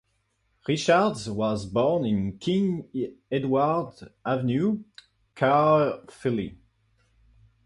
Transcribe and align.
Richards 0.67 1.29
was 1.29 1.67
born 1.67 2.05
in 2.05 2.39
King 2.39 2.87
Edward 3.31 4.11
Avenue, 4.25 4.83
Caerphilly. 5.35 6.57